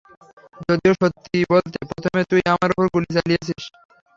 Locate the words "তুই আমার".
2.31-2.69